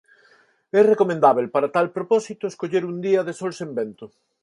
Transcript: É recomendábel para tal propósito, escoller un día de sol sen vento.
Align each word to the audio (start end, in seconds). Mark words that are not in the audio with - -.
É 0.79 0.81
recomendábel 0.91 1.47
para 1.53 1.71
tal 1.75 1.87
propósito, 1.97 2.43
escoller 2.45 2.83
un 2.91 2.97
día 3.07 3.21
de 3.27 3.33
sol 3.39 3.51
sen 3.59 3.69
vento. 3.79 4.05